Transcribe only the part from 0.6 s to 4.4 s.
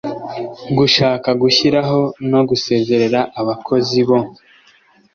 gushaka gushyiraho no gusezerera abakozi bo